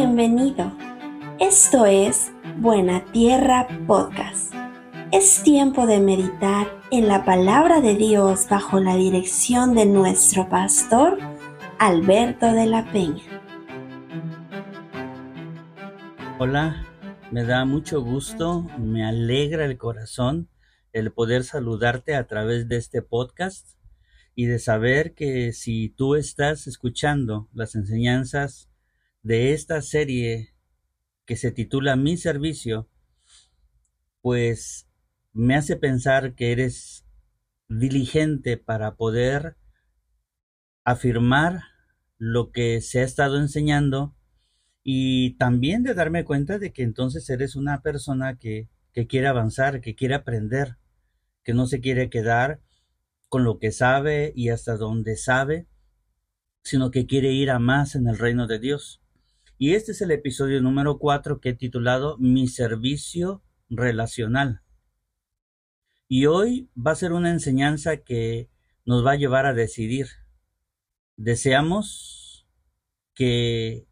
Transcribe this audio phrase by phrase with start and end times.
[0.00, 0.72] Bienvenido.
[1.40, 4.54] Esto es Buena Tierra Podcast.
[5.10, 11.18] Es tiempo de meditar en la palabra de Dios bajo la dirección de nuestro pastor
[11.80, 13.24] Alberto de la Peña.
[16.38, 16.86] Hola,
[17.32, 20.48] me da mucho gusto, me alegra el corazón
[20.92, 23.70] el poder saludarte a través de este podcast
[24.36, 28.67] y de saber que si tú estás escuchando las enseñanzas
[29.28, 30.54] de esta serie
[31.26, 32.88] que se titula Mi servicio,
[34.22, 34.88] pues
[35.34, 37.04] me hace pensar que eres
[37.68, 39.58] diligente para poder
[40.82, 41.60] afirmar
[42.16, 44.16] lo que se ha estado enseñando
[44.82, 49.82] y también de darme cuenta de que entonces eres una persona que, que quiere avanzar,
[49.82, 50.78] que quiere aprender,
[51.44, 52.62] que no se quiere quedar
[53.28, 55.66] con lo que sabe y hasta donde sabe,
[56.62, 59.02] sino que quiere ir a más en el reino de Dios.
[59.60, 64.62] Y este es el episodio número 4 que he titulado Mi servicio relacional.
[66.06, 68.48] Y hoy va a ser una enseñanza que
[68.84, 70.06] nos va a llevar a decidir.
[71.16, 72.46] Deseamos
[73.14, 73.88] que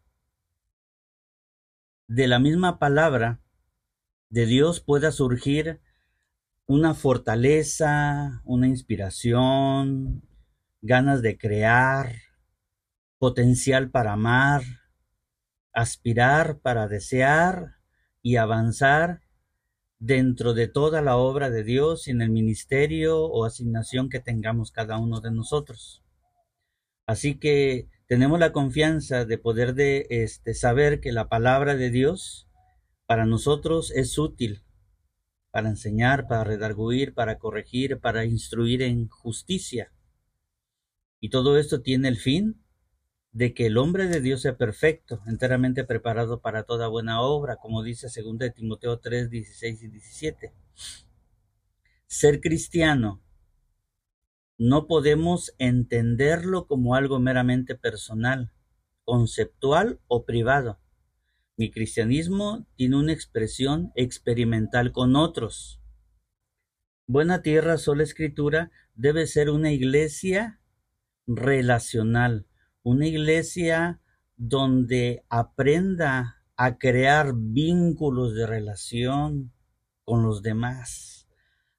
[2.06, 3.41] de la misma palabra
[4.30, 5.80] de Dios pueda surgir
[6.67, 10.23] una fortaleza, una inspiración,
[10.80, 12.14] ganas de crear,
[13.19, 14.62] potencial para amar,
[15.77, 17.77] aspirar para desear
[18.23, 19.21] y avanzar
[19.99, 24.73] dentro de toda la obra de Dios y en el ministerio o asignación que tengamos
[24.73, 26.03] cada uno de nosotros.
[27.07, 32.49] Así que tenemos la confianza de poder de este saber que la palabra de Dios
[33.05, 34.63] para nosotros es útil
[35.51, 39.93] para enseñar, para redarguir, para corregir, para instruir en justicia.
[41.21, 42.63] Y todo esto tiene el fin
[43.37, 47.83] de que el hombre de Dios sea perfecto, enteramente preparado para toda buena obra, como
[47.83, 50.55] dice 2 Timoteo 3, 16 y 17.
[52.07, 53.23] Ser cristiano
[54.57, 58.52] no podemos entenderlo como algo meramente personal,
[59.05, 60.80] conceptual o privado.
[61.58, 65.79] Mi cristianismo tiene una expresión experimental con otros.
[67.07, 70.58] Buena tierra, sola escritura, debe ser una iglesia
[71.27, 72.47] relacional,
[72.86, 74.01] una iglesia
[74.36, 79.52] donde aprenda a crear vínculos de relación
[80.05, 81.27] con los demás,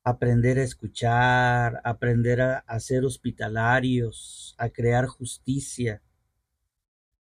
[0.03, 6.01] aprender a escuchar, aprender a, ser hospitalarios, a crear justicia,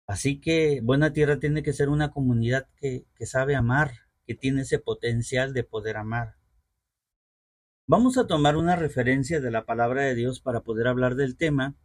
[0.08, 3.92] Así que Buena Tierra tiene que ser una comunidad que, sabe amar,
[4.26, 6.38] que tiene ese potencial de poder amar.
[7.86, 11.76] Vamos a tomar una referencia de la palabra de Dios para poder hablar del tema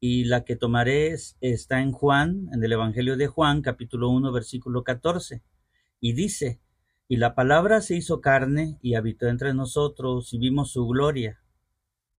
[0.00, 4.84] y la que tomaré está en Juan, en el Evangelio de Juan, capítulo 1, versículo
[4.84, 5.42] 14,
[6.00, 6.60] y dice,
[7.08, 11.40] y la palabra se hizo carne y habitó entre nosotros y vimos su gloria,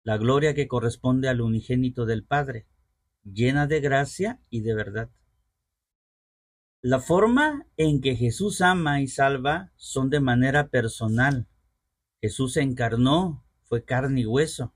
[0.03, 2.65] la gloria que corresponde al unigénito del Padre,
[3.23, 5.09] llena de gracia y de verdad.
[6.81, 11.47] La forma en que Jesús ama y salva son de manera personal.
[12.21, 14.73] Jesús se encarnó, fue carne y hueso.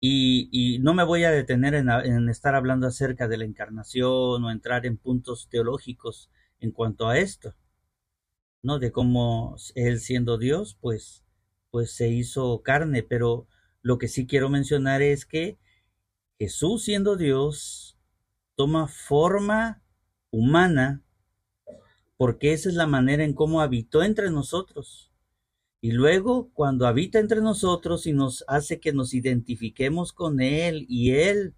[0.00, 4.86] Y, no me voy a detener en, estar hablando acerca de la encarnación o entrar
[4.86, 7.54] en puntos teológicos en cuanto a esto,
[8.62, 8.78] ¿no?
[8.78, 11.24] De cómo Él siendo Dios, pues,
[11.70, 13.48] pues se hizo carne, pero
[13.82, 15.58] lo que sí quiero mencionar es que
[16.38, 17.98] Jesús siendo Dios
[18.54, 19.82] toma forma
[20.30, 21.02] humana,
[22.16, 25.07] porque esa es la manera en cómo habitó entre nosotros.
[25.80, 31.12] Y luego, cuando habita entre nosotros y nos hace que nos identifiquemos con Él y
[31.12, 31.54] Él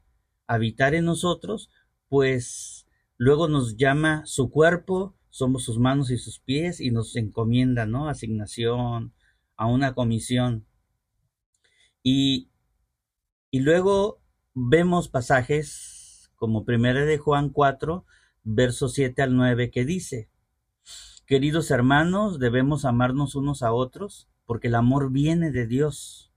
[0.46, 1.70] habitar en nosotros,
[2.08, 2.86] pues
[3.16, 8.08] luego nos llama su cuerpo, somos sus manos y sus pies y nos encomienda, ¿no?
[8.08, 9.14] Asignación
[9.56, 10.66] a una comisión.
[12.02, 12.50] Y,
[13.50, 14.20] y luego
[14.54, 18.04] vemos pasajes como primera de Juan 4,
[18.42, 20.30] verso 7 al 9, que dice,
[21.30, 26.32] Queridos hermanos, debemos amarnos unos a otros, porque el amor viene de Dios.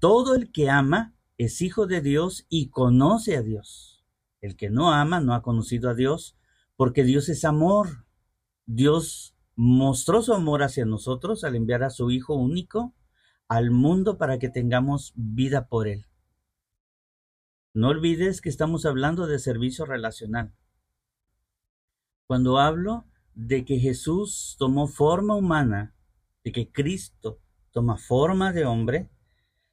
[0.00, 4.04] Todo el que ama es hijo de Dios y conoce a Dios.
[4.42, 6.36] El que no ama no ha conocido a Dios,
[6.76, 8.04] porque Dios es amor.
[8.66, 12.92] Dios mostró su amor hacia nosotros al enviar a su Hijo único
[13.48, 16.04] al mundo para que tengamos vida por Él.
[17.72, 20.52] No olvides que estamos hablando de servicio relacional.
[22.26, 25.94] Cuando hablo de que Jesús tomó forma humana,
[26.44, 27.40] de que Cristo
[27.70, 29.08] toma forma de hombre,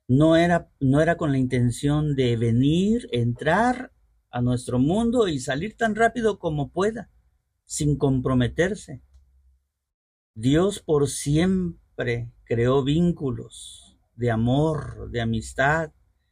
[0.07, 3.91] no era, no era con la intención de venir, entrar
[4.31, 7.09] a nuestro mundo y salir tan rápido como pueda,
[7.65, 9.01] sin comprometerse.
[10.33, 15.91] Dios por siempre creó vínculos de amor, de amistad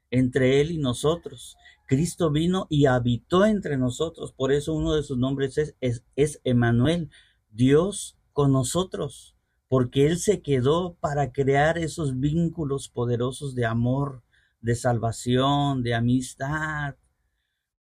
[0.09, 1.57] entre Él y nosotros.
[1.87, 4.33] Cristo vino y habitó entre nosotros.
[4.33, 7.09] Por eso uno de sus nombres es, es, es Emanuel,
[7.49, 9.35] Dios con nosotros,
[9.67, 14.21] porque Él se quedó para crear esos vínculos poderosos de amor,
[14.61, 16.95] de salvación, de amistad,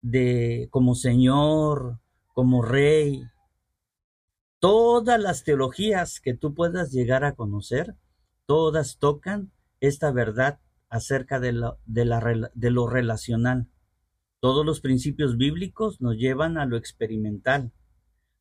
[0.01, 1.99] de como Señor,
[2.33, 3.23] como Rey.
[4.59, 7.95] Todas las teologías que tú puedas llegar a conocer,
[8.45, 10.59] todas tocan esta verdad
[10.89, 11.53] acerca de
[11.85, 13.67] de, la, de lo relacional.
[14.39, 17.71] Todos los principios bíblicos nos llevan a lo experimental,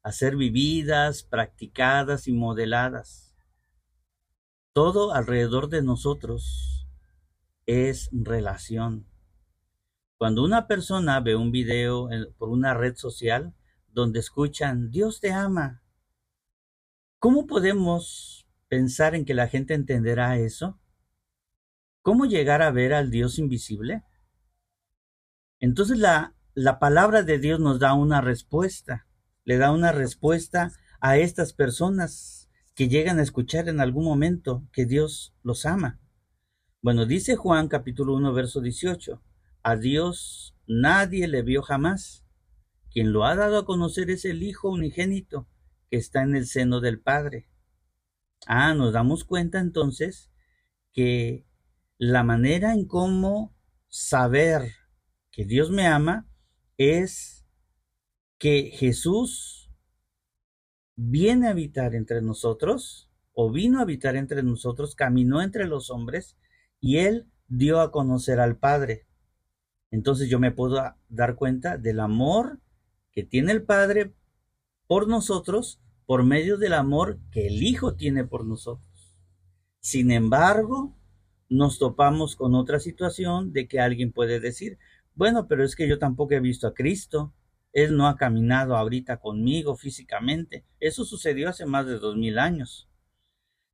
[0.03, 3.35] a ser vividas, practicadas y modeladas.
[4.73, 6.87] Todo alrededor de nosotros
[7.67, 9.07] es relación.
[10.19, 12.09] Cuando una persona ve un video
[12.39, 13.55] por una red social
[13.89, 15.83] donde escuchan Dios te ama,
[17.19, 20.79] ¿cómo podemos pensar en que la gente entenderá eso?
[22.03, 24.03] ¿Cómo llegar a ver al Dios invisible?
[25.65, 29.07] Entonces la, la palabra de Dios nos da una respuesta,
[29.45, 30.71] le da una respuesta
[31.01, 35.99] a estas personas que llegan a escuchar en algún momento que Dios los ama.
[36.83, 39.23] Bueno, dice Juan capítulo 1, verso 18,
[39.63, 42.27] a Dios nadie le vio jamás.
[42.91, 45.49] Quien lo ha dado a conocer es el Hijo unigénito
[45.91, 47.49] que está en el seno del Padre.
[48.47, 50.31] Ah, nos damos cuenta entonces
[50.93, 51.47] que
[51.97, 53.57] la manera en cómo
[53.89, 54.84] saber
[55.35, 56.29] que Dios me ama
[56.77, 57.45] es
[58.39, 59.69] que Jesús
[60.95, 66.37] viene a habitar entre nosotros o vino a habitar entre nosotros, caminó entre los hombres
[66.81, 69.09] y él dio a conocer al Padre.
[69.91, 72.61] Entonces yo me puedo dar cuenta del amor
[73.11, 74.15] que tiene el Padre
[74.87, 79.17] por nosotros por medio del amor que el Hijo tiene por nosotros.
[79.81, 80.97] Sin embargo,
[81.49, 84.79] nos topamos con otra situación de que alguien puede decir,
[85.15, 87.33] bueno, pero es que yo tampoco he visto a Cristo.
[87.73, 90.65] Él no ha caminado ahorita conmigo físicamente.
[90.81, 92.89] Eso sucedió hace más de dos mil años.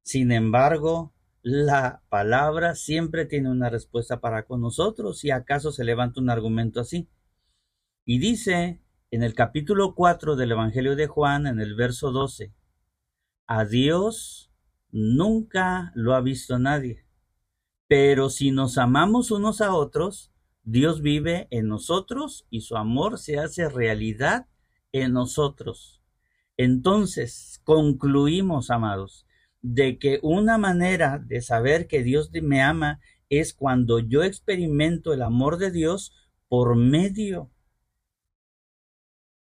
[0.03, 6.21] Sin embargo, la palabra siempre tiene una respuesta para con nosotros si acaso se levanta
[6.21, 7.09] un argumento así.
[8.05, 12.53] Y dice en el capítulo 4 del Evangelio de Juan, en el verso 12,
[13.47, 14.53] a Dios
[14.91, 17.05] nunca lo ha visto nadie.
[17.89, 20.31] Pero si nos amamos unos a otros,
[20.71, 24.47] Dios vive en nosotros y su amor se hace realidad
[24.93, 26.01] en nosotros.
[26.57, 29.27] Entonces, concluimos, amados,
[29.63, 35.23] de que una manera de saber que Dios me ama es cuando yo experimento el
[35.23, 36.15] amor de Dios
[36.47, 37.51] por medio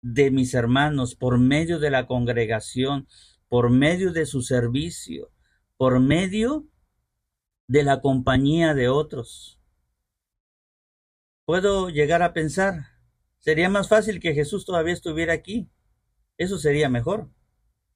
[0.01, 3.07] de mis hermanos, por medio de la congregación,
[3.49, 5.31] por medio de su servicio,
[5.77, 6.65] por medio
[7.67, 9.58] de la compañía de otros
[11.49, 12.85] puedo llegar a pensar,
[13.39, 15.67] sería más fácil que Jesús todavía estuviera aquí.
[16.37, 17.31] Eso sería mejor.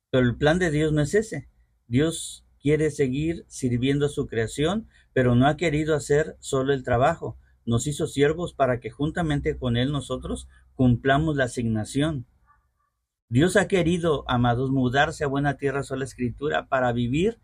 [0.10, 1.52] Pero el plan de Dios no es ese.
[1.86, 7.38] Dios quiere seguir sirviendo a su creación, pero no ha querido hacer solo el trabajo.
[7.64, 12.26] Nos hizo siervos para que juntamente con Él nosotros cumplamos la asignación.
[13.30, 17.40] Dios ha querido, amados, mudarse a buena tierra sola escritura para vivir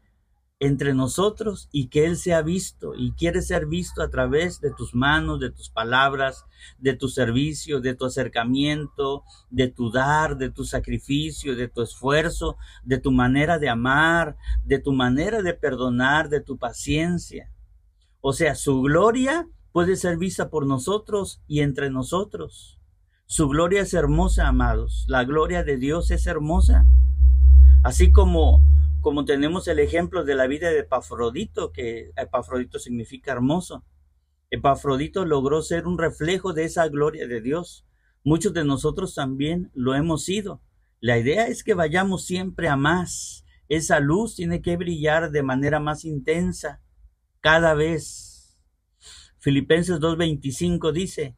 [0.60, 4.94] entre nosotros y que Él sea visto y quiere ser visto a través de tus
[4.94, 6.46] manos, de tus palabras,
[6.78, 12.58] de tu servicio, de tu acercamiento, de tu dar, de tu sacrificio, de tu esfuerzo,
[12.84, 14.36] de tu manera de amar,
[14.66, 17.50] de tu manera de perdonar, de tu paciencia.
[18.20, 22.80] O sea, su gloria puede ser vista por nosotros y entre nosotros.
[23.28, 25.06] Su gloria es hermosa, amados.
[25.08, 26.86] La gloria de Dios es hermosa.
[27.82, 28.62] Así como
[29.02, 33.86] como tenemos el ejemplo de la vida de Epafrodito, que Epafrodito significa hermoso.
[34.50, 37.86] Epafrodito logró ser un reflejo de esa gloria de Dios.
[38.24, 40.62] Muchos de nosotros también lo hemos sido.
[41.00, 43.46] La idea es que vayamos siempre a más.
[43.70, 46.82] Esa luz tiene que brillar de manera más intensa
[47.40, 48.60] cada vez.
[49.38, 51.38] Filipenses 2.25 dice,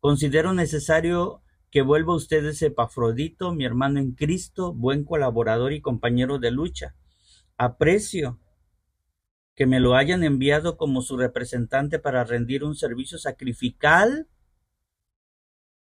[0.00, 6.50] considero necesario que vuelva ustedes Epafrodito, mi hermano en Cristo, buen colaborador y compañero de
[6.50, 6.94] lucha
[7.62, 8.40] Aprecio
[9.54, 14.26] que me lo hayan enviado como su representante para rendir un servicio sacrificial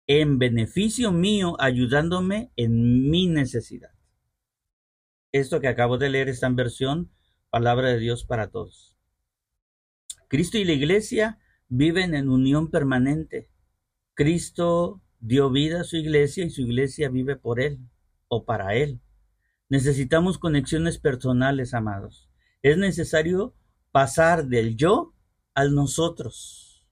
[0.05, 3.89] en beneficio mío, ayudándome en mi necesidad.
[5.31, 7.11] Esto que acabo de leer está en versión
[7.49, 8.95] Palabra de Dios para todos.
[10.27, 11.39] Cristo y la iglesia
[11.69, 13.49] viven en unión permanente.
[14.13, 17.79] Cristo dio vida a su iglesia y su iglesia vive por él.
[18.27, 19.02] o para Él.
[19.73, 22.29] Necesitamos conexiones personales, amados.
[22.61, 23.55] Es necesario
[23.91, 25.15] pasar del yo
[25.55, 26.85] al nosotros.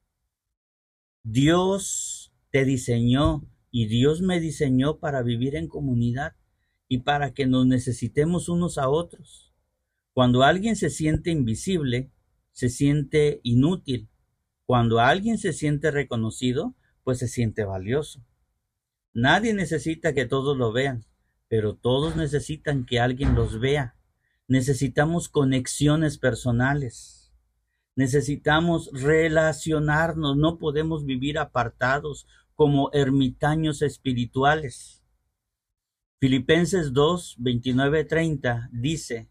[1.21, 6.33] Dios te diseñó y Dios me diseñó para vivir en comunidad
[6.88, 9.53] y para que nos necesitemos unos a otros.
[10.11, 12.09] Cuando alguien se siente invisible,
[12.51, 14.09] se siente inútil.
[14.65, 18.25] Cuando alguien se siente reconocido, pues se siente valioso.
[19.13, 21.05] Nadie necesita que todos lo vean,
[21.51, 23.98] pero todos necesitan que alguien los vea.
[24.48, 27.34] Necesitamos conexiones personales.
[27.93, 30.38] Necesitamos relacionarnos.
[30.38, 35.03] No podemos vivir apartados como ermitaños espirituales.
[36.22, 39.29] Filipenses 2, 29, 30 dice,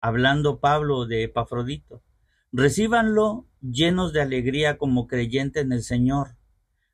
[0.00, 2.04] hablando Pablo de Epafrodito,
[2.52, 6.38] recíbanlo llenos de alegría como creyente en el Señor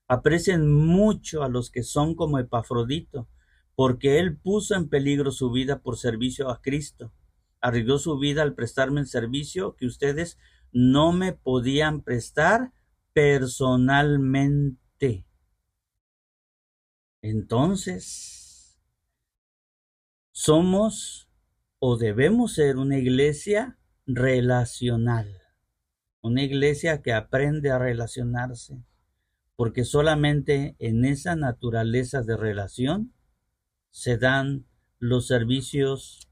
[0.06, 3.26] Aprecien mucho a los que son como Epafrodito,
[3.74, 7.12] porque él puso en peligro su vida por servicio a Cristo.
[7.60, 10.38] Arriesgó su vida al prestarme el servicio que ustedes
[10.72, 12.72] no me podían prestar
[13.12, 15.26] personalmente.
[17.22, 18.78] Entonces,
[20.32, 21.28] somos
[21.78, 25.40] o debemos ser una iglesia relacional,
[26.20, 28.82] una iglesia que aprende a relacionarse
[29.56, 33.12] porque solamente en esa naturaleza de relación
[33.94, 34.66] se dan
[34.98, 36.28] los servicios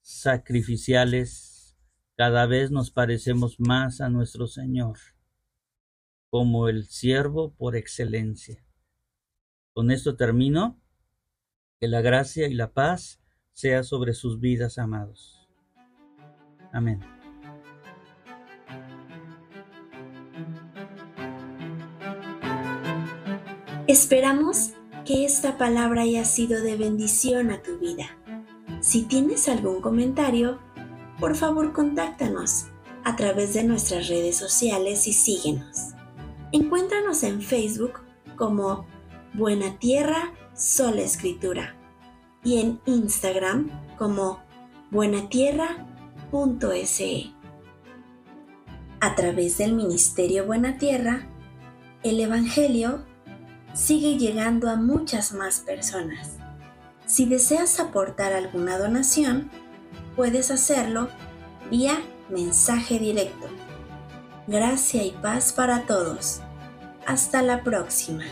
[0.00, 1.76] sacrificiales,
[2.16, 4.98] cada vez nos parecemos más a nuestro Señor,
[6.30, 8.64] como el siervo por excelencia.
[9.72, 10.80] Con esto termino.
[11.80, 13.20] Que la gracia y la paz
[13.52, 15.48] sea sobre sus vidas, amados.
[16.72, 17.00] Amén.
[23.88, 24.74] Esperamos
[25.04, 28.06] que esta palabra haya sido de bendición a tu vida.
[28.80, 30.58] Si tienes algún comentario,
[31.20, 32.66] por favor contáctanos
[33.04, 35.90] a través de nuestras redes sociales y síguenos.
[36.52, 38.00] Encuéntranos en Facebook
[38.36, 38.86] como
[39.34, 41.76] Buena Tierra Sola Escritura
[42.42, 44.42] y en Instagram como
[44.90, 47.30] buenatierra.se.
[49.00, 51.28] A través del Ministerio Buena Tierra,
[52.02, 53.04] el Evangelio
[53.74, 56.38] sigue llegando a muchas más personas.
[57.06, 59.50] Si deseas aportar alguna donación,
[60.16, 61.08] puedes hacerlo
[61.70, 62.00] vía
[62.30, 63.48] mensaje directo.
[64.46, 66.40] Gracia y paz para todos.
[67.06, 68.24] Hasta la próxima.